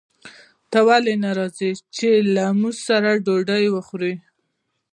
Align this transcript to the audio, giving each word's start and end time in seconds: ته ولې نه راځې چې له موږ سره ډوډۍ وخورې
ته 0.71 0.79
ولې 0.87 1.13
نه 1.23 1.31
راځې 1.39 1.71
چې 1.95 2.09
له 2.35 2.45
موږ 2.59 2.75
سره 2.87 3.11
ډوډۍ 3.25 3.65
وخورې 3.71 4.13